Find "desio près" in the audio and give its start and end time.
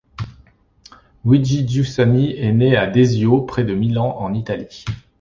2.87-3.63